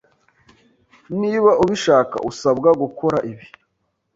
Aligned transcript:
niba 1.21 1.51
ubishaka 1.63 2.15
usabwa 2.29 2.69
gukora 2.81 3.17
ibi 3.31 3.45